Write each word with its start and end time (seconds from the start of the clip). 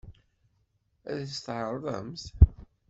Ad 1.09 1.17
as-t-tɛeṛḍemt? 1.23 2.23